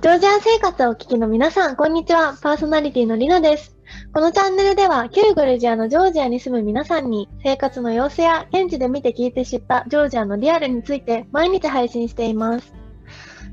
[0.00, 2.38] ジョージア生活をお聞きの皆さん、こんにちは。
[2.40, 3.76] パーソナリティのりなです。
[4.12, 12.72] このチャンネルでは、旧グルジアのジョージアに住む皆さんに、生活の様子や現地で見て聞いて知ったジョージアのリアルについて毎日配信しています。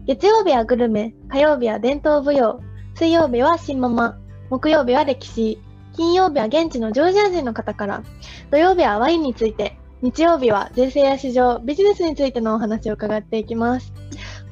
[0.05, 2.61] 月曜日はグルメ、火曜日は伝統舞踊、
[2.93, 4.19] 水曜日は新ママ、
[4.51, 5.59] 木曜日は歴史、
[5.95, 8.03] 金曜日は現地のジョージア人の方から、
[8.51, 13.91] 土曜日はワインについて、日曜日は税制や市場、ビジネスについてのお話を伺っていきます。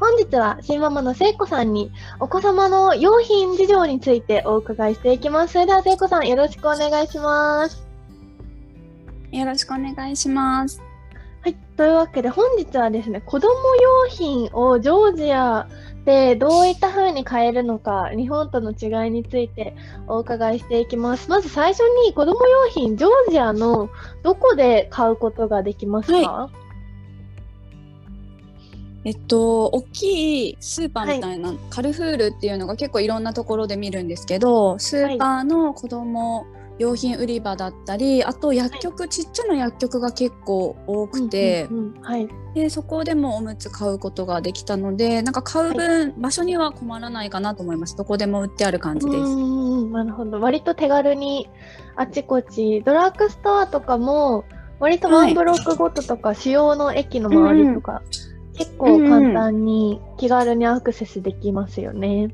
[0.03, 1.89] 本日は新ママの聖子さんに
[2.19, 5.53] お子様の用品事情についてお伺いしていきます。
[5.53, 7.87] それでは聖子さんよろしくお願いします。
[9.31, 10.81] よろしくお願いします。
[11.41, 11.55] はい。
[11.77, 15.69] というわけで本日はですね、子供用品をジョージア
[16.03, 19.73] でどういった風に買えるのか、日本との違いについて
[20.09, 21.29] お伺いしていきます。
[21.29, 23.89] まず最初に子供用品、ジョージアの
[24.21, 26.49] どこで買うことができますか、は
[29.05, 36.45] えっと大きいスーパーみたいな、カルフールっていうのが結構いろんなところで見るんですけどスーパーの子供
[36.79, 42.27] 用品売り場だったりあと薬局、ちっちゃな薬局が結構多くて、うんうんうんはい。
[42.55, 47.95] でそこでもおむつ買うことができたのでなんか買う分、場所には困らないかなと思います。
[47.95, 49.17] どこでも売ってある感じです。
[49.17, 50.39] うんなるほど。
[50.39, 51.49] 割と手軽に
[51.95, 54.45] あちこち、ドラッグストアとかも、
[54.79, 58.01] 割とワンブロックごととか、主要の駅の周りとか、
[58.55, 62.33] 結構簡単に気軽にアクセスできますよね。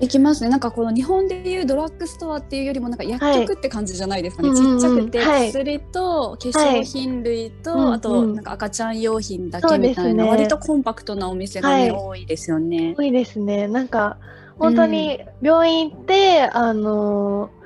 [0.00, 0.50] できますね。
[0.50, 8.28] なんかこの日本でいうドラッグストアっていうよりもなんか薬局って感じじゃないですかね、はいちっちゃくて薬と化粧品類と、はいあとうん。
[8.30, 10.30] うんなんか赤ちゃん用品だけみたいな、ね。
[10.30, 12.04] 割とコンパクトなお店がね、はい。
[12.06, 12.94] 多いですよね。
[12.98, 13.68] 多いですね。
[13.68, 14.18] なんか、
[14.58, 17.63] 本当に病院行って、あのー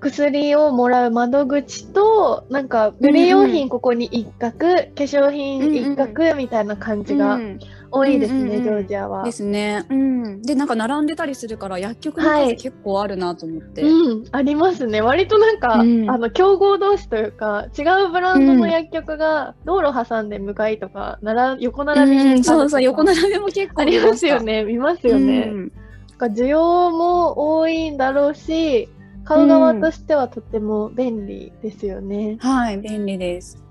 [0.00, 7.58] 薬をもらう窓口と、なんか、ブレ用品ここに一角、化粧品一角みたいな感じがうん
[7.90, 9.24] 多いですね、うんうんうんジョージアは。
[9.24, 9.86] ですね。
[9.88, 13.82] うん、でなんか並んでたりするから薬局のはい数結構あるなと思って。
[13.82, 15.00] うん、ありますね。
[15.00, 24.64] 割となんか、うんあの、競合同士というか、違うブランドの薬局が道路挟んで向かいとか、なら横並びうん、そうそう横並びも結構ありますよね。
[24.64, 25.50] 見ますよね。
[25.50, 25.72] うん
[26.18, 28.88] なんか需要も多いんだろうし、
[29.28, 32.38] 買う側としてはとても便利ですよね。
[32.40, 33.62] はい便利です。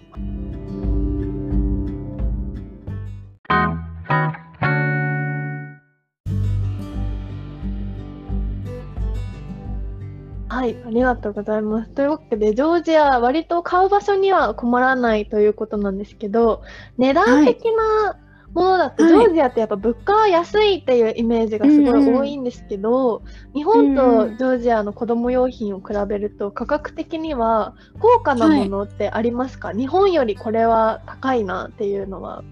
[10.47, 11.89] はい、ありがとうございます。
[11.89, 16.61] というわけで、ジョージア、割と買う場所には困らないということなんですけど、
[16.99, 18.15] 値段的な
[18.57, 23.21] ものだと、はいジョージアってやっぱ物価は安いっていうイメージがすごい多いんですけど、
[23.55, 32.43] 日本とジョージアの子供用品を比べると、価格的には高価なものってありますか、日本よりこれは高いなっていうのは。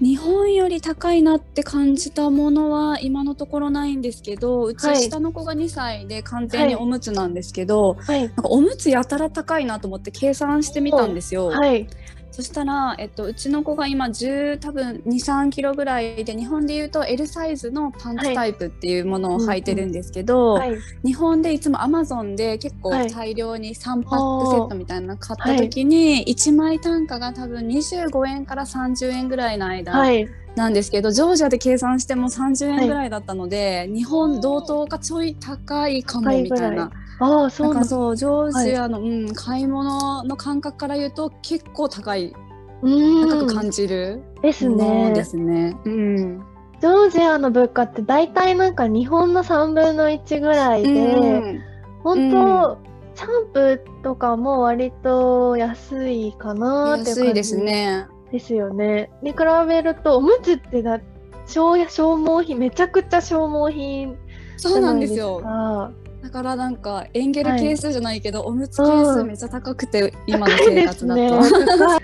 [0.00, 8.22] 日本より高いなって感じたものは今のところないんですけどうちはい下の子が2歳で完全におむつなんですけど、はい。
[8.22, 11.50] なんかおむつやたら高いなと思って計算してみたんですよ。
[11.50, 11.86] はい。
[12.32, 20.78] そしたら、えっと、うちの子が今10多分23キロぐらいで日本でいうと L サイズのパンツタイプっていうものを履いてるんですけど、はい。
[21.04, 30.26] 日本でいつもアマゾンで結構はい大量に3パックセットみたいなの買った時に1枚単価が多分25円から30円ぐらいの間はい。
[30.56, 36.90] なんですけど、ジョージアで計算しても30円ぐらいだったので、日本同等かちょい高いかもみたいな。
[37.22, 42.34] ああ、そなうんなんかそうジョージアの、うん、買い物の感覚から言うと結構高い
[42.82, 45.12] 高く感じるですね。
[45.14, 45.76] ですね。
[45.84, 46.44] うん
[46.80, 51.60] ジョージアの物価って大体なんか日本の3分の1ぐらいで、うん
[52.02, 52.78] 本当、
[53.14, 58.06] シャンプーとかも割と安いかなっていう感じ安いですね。
[58.32, 59.10] ですよね。
[59.22, 60.98] に比べると、おむつってだ
[61.46, 64.16] 消消耗品、めちゃくちゃ消耗品
[64.56, 65.40] じそうなんいですですよ。
[66.22, 66.28] か。
[66.28, 67.60] だからなんかエンゲルはい。
[67.60, 70.84] 係数じゃないけど、おむつ係数めっちゃ高くて、今の生。
[70.86, 71.40] 活だと。
[71.40, 72.00] 高い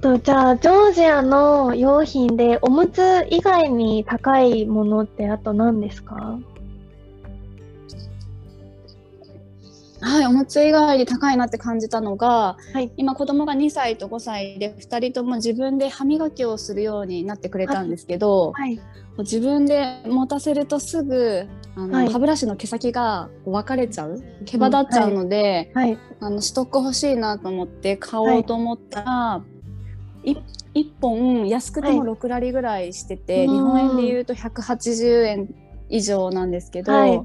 [0.00, 6.38] とじゃあ、ジョージアの用品でおむつ以外に高いものってあと何ですか
[10.06, 12.92] はい、おむつ以外に高いなって感じたのが、はい。
[12.96, 18.80] 今子供が2歳と5歳で2人とも自分で歯磨きをするようになってくれたんですけど、はい。
[19.18, 25.98] 自分で持たせるとすぐあの、はい歯ブラシの毛先が分かれちゃう毛羽立っちゃうので、はい。
[26.20, 29.42] あのストック欲しいなと思って買おうと思ったら、
[30.22, 30.36] い
[30.74, 35.54] 1本安くてもはい6ラリぐらいしてて、うん日本円で言うと180円
[35.88, 37.20] 以上なんですけど、はい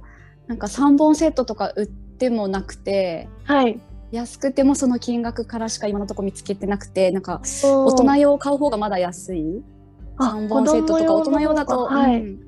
[0.47, 3.79] なんか3本セットとか売ってもなくてはい。
[4.11, 9.63] 安くてもその金額からしか今のところ見つけてなくてなんか大大人用を買う方がまだ安い。
[10.17, 12.21] あ3本セットとか大人用だと、はい。
[12.21, 12.39] うん。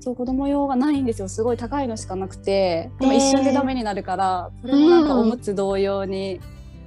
[0.00, 1.28] そう子供用がないんですよ。
[1.28, 2.90] すごい高いのしかなくて。
[3.00, 6.40] でも一瞬でダメになるから、これもなんかおむつ同様に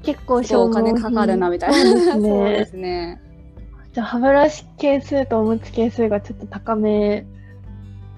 [0.04, 1.76] 結構すごいお金かかるなみたいな。
[1.76, 2.30] そうです そうで
[2.60, 2.66] ね。
[2.66, 3.22] すね。
[3.94, 7.26] じゃあ歯ブラシ係数とおむつ係数がちょっと高め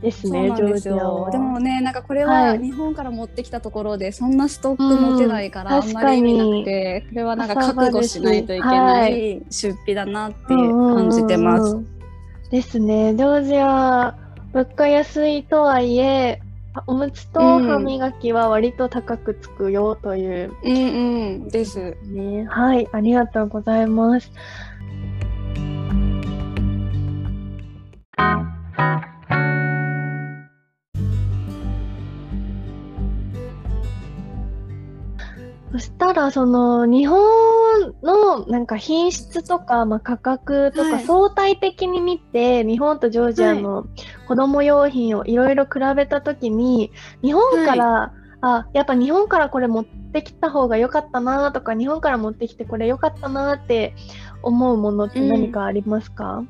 [0.01, 11.61] ですね、ですよでもねなんかこれははい日本から持ってきたところでそんなストック持てないから、うんあんまり意味なくてこれはなんか覚悟しないといけない出費だなって感じてます。
[11.61, 11.95] うんうんうんうん
[12.51, 13.15] ですね。
[13.15, 14.15] ジョージア、
[14.53, 16.41] 物価安いとはいえ、
[16.87, 21.97] おむつと歯磨きは割と高くつくよという、うんうんです。
[22.03, 22.45] ね。
[22.45, 24.31] はい、ありがとうございます。
[35.75, 37.19] そしたら、その、日本
[38.01, 41.03] のなんか品質とか、まあ、価格とかはい。
[41.03, 43.85] 相対的に見て、日本とジョージアの
[44.25, 53.95] 子供用品をいろいろ比べたときに、日本から、あ、やっぱ日本からこれ持ってきた方が良かったなとか、日本から持ってきてこれ良かったなって
[54.43, 56.45] 思うものって何かありますか、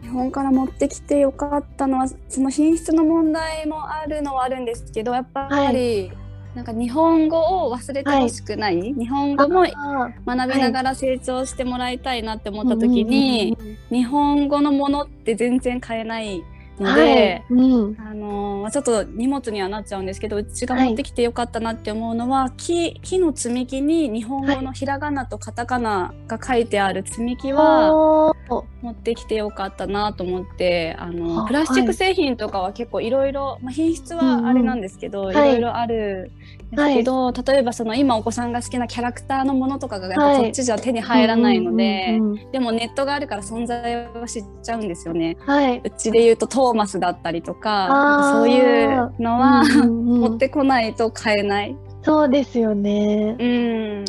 [0.00, 6.10] 日本から持ってきてよかったのはその品質の問題もあるのはあるんですけどやっぱり、
[6.58, 13.56] なんか日本語を忘れてほしくない、日本語もあ学びながら成長してもらいたいなって思った時に、
[13.92, 16.42] 日本語のものって全然買えない
[16.80, 17.60] ので、はい。
[17.60, 28.34] うん、あのーちょっと荷物にはなっちゃうんですけどうちが持ってきてよかったなって思うのは、木木の積み木に日本語のひらがなとカタカナが書いてある積み木は
[28.82, 33.32] 持ってきてよかったなと思ってあのあプラスチック製品とかは結構いろい。
[33.32, 35.60] ろまあ品質はあれなんですけど、んいろい。
[35.60, 36.30] ろある
[36.72, 42.18] んですけど、例えばその今お子さんが好きなキャラクターのものとかがやっぱはいこっちじゃ手に入らないので、
[42.52, 45.36] でもネットがあるから存在は知っちゃうんですよね。
[45.40, 45.80] はい。
[45.84, 50.20] うちで言うとトーマスだったりとかそういうのは、うんうんうん。
[50.20, 51.76] 持ってこないと買えない。
[52.02, 53.36] そうですよね。
[53.38, 54.04] うん、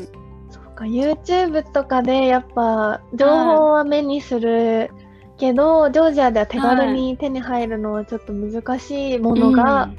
[0.80, 4.92] か、YouTube とかでやっぱ情報は目にする
[5.38, 9.92] けど、ジョージアでは手軽に手に入るのはちょっと難しいものが、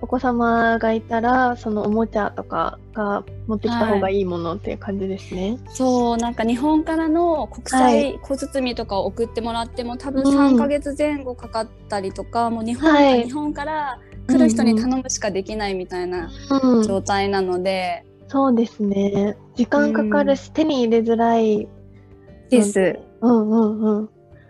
[0.00, 5.58] お子様がいたら、そのおもちゃとかが持ってきた方がいいものっていう感じですね。
[5.70, 10.54] そうなんか日本からの国際小包とかを送ってもらっても多分うん。
[10.54, 13.24] 3ヶ月前後かかったりとか、もう日本,、はい。
[13.24, 13.98] 日本から
[14.28, 16.30] 来る人に頼むしかできないみたいな
[16.62, 19.36] うん、状態なので、そうですね。
[19.56, 21.68] 時間かかるし、手に入れづらい。
[22.50, 22.98] です。
[23.20, 24.04] うんうんうん。
[24.04, 24.08] う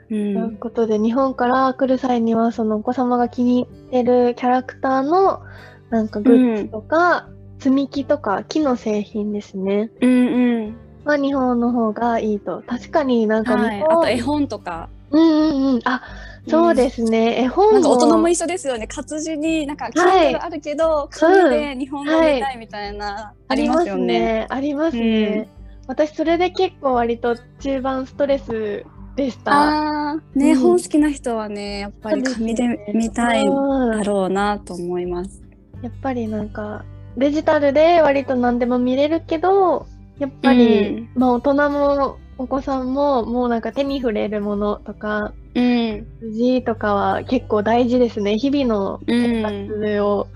[0.08, 5.42] というんことで、日本から来る際には、そのお子様が気に入ってるキャラクターの
[5.90, 7.28] なんかグッズとか、
[7.58, 9.90] 積み木とか木の製品ですね。
[10.00, 12.62] うんうんは日本の方がいいと。
[12.66, 15.80] 確かになんかはい、日本、あと絵本とかうんうんうん。
[15.84, 16.02] あ、
[16.48, 17.42] そうですね。
[17.42, 17.72] 絵本も。
[17.72, 24.46] なんか大人も一緒ですよね活字になんか Kindle あるけど、紙で日本語見たいみたいな、ありますよね。。
[24.48, 25.48] ありますね。
[25.86, 28.84] 私、それで結構割と中盤ストレス
[29.16, 30.14] でした。
[30.34, 35.42] ね、うん本好きな人はねやっぱり紙で見たいうんだろうなと思います。
[35.82, 36.84] やっぱりなんか
[37.16, 39.86] デジタルで割と何でも見れるけど
[40.18, 48.38] やっぱり、まあ大人もお子さんももうなんか手に触れるものとかうん、字とかは結構大事ですね。
[48.38, 50.28] 日々のうん、活動を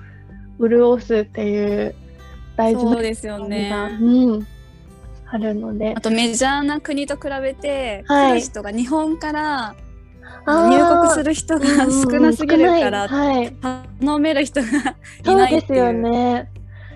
[0.60, 1.94] 潤すっていう
[2.56, 3.72] 大事なそうですよが、ね。
[4.00, 4.46] うん、
[5.26, 5.94] あるので。
[5.96, 8.32] あとメジャーな国と比べて、はい。
[8.32, 9.74] 来る人が日本から
[10.46, 13.52] 入国する人が少なすぎるから、はい、
[14.00, 14.68] 頼める人が
[15.24, 16.50] いないってですよいうね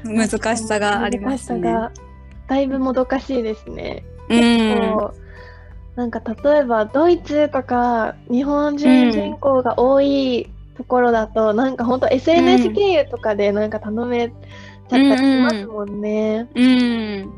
[0.04, 1.60] 難しさがありますね。
[1.60, 1.92] 難しさが
[2.48, 4.04] だいぶもどかしいですね。
[4.28, 5.25] うん、こう
[5.96, 16.48] なんか例えばドイツとか日本人人口が多いところだと、なんか本当 SNS 経由とかでなんか頼めちゃったりしますもんね。
[16.54, 17.32] うん、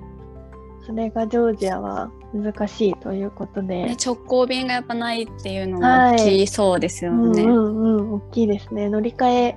[0.84, 3.96] それがジョージアは難しいということでね。
[4.04, 7.44] 直行便がやっぱないっていうのははい大きそうですよね。
[7.44, 8.88] うんうんうん、大きいですね。
[8.88, 9.56] 乗り換え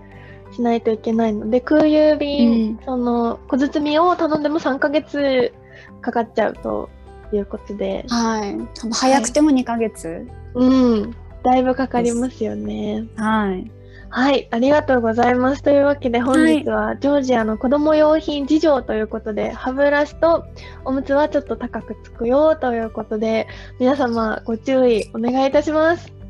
[0.52, 5.54] しないといけないので、空輸便、うんその小包を頼んでも3ヶ月
[6.02, 6.90] かかっちゃうと
[7.36, 10.28] いうことで、はい、多分早くても2ヶ月。
[10.54, 13.06] うん、だいぶかかりますよね。
[13.16, 13.72] はい。
[14.14, 15.64] はい、ありがとうございます。
[15.64, 20.46] というわけで本日はジョージアの子供用品事情ということで、歯ブラシと
[20.84, 23.48] おむつはちょっと高くつくよということで、
[23.80, 26.21] 皆様ご注意お願いいたします。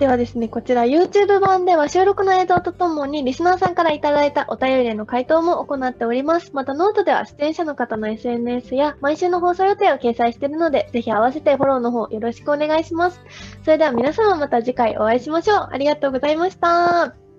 [0.00, 6.52] ではですね、こちら YouTube 版では収録の映像とともにリスナーさんからいただいたお便りへの回答も行っております。
[6.54, 13.20] またノートでは出演者の方の SNS や毎週の放送予定を掲載しているので、ぜひ合わせてフォローの方よろしくお願いします。
[13.62, 15.68] それでは皆様また次回お会いしましょう。
[15.70, 17.29] ありがとうございました。